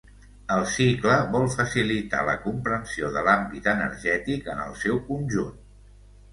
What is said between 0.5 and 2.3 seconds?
El cicle vol facilitar